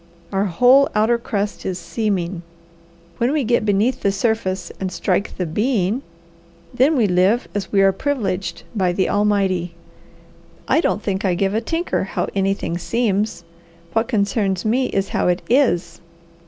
Our 0.33 0.45
whole 0.45 0.89
outer 0.95 1.19
crust 1.19 1.63
is 1.63 1.77
'seeming.' 1.77 2.41
When 3.19 3.31
we 3.31 3.43
get 3.43 3.65
beneath 3.67 3.99
the 4.01 4.11
surface 4.11 4.71
and 4.79 4.91
strike 4.91 5.37
the 5.37 5.45
BEING, 5.45 6.01
then 6.73 6.95
we 6.97 7.05
live 7.05 7.47
as 7.53 7.71
we 7.71 7.83
are 7.83 7.91
privileged 7.91 8.63
by 8.75 8.93
the 8.93 9.07
Almighty. 9.07 9.75
I 10.67 10.81
don't 10.81 11.03
think 11.03 11.23
I 11.23 11.35
give 11.35 11.53
a 11.53 11.61
tinker 11.61 12.03
how 12.05 12.29
anything 12.33 12.79
SEEMS. 12.79 13.43
What 13.93 14.07
concerns 14.07 14.65
me 14.65 14.87
is 14.87 15.09
how 15.09 15.27
it 15.27 15.43
IS. 15.47 16.01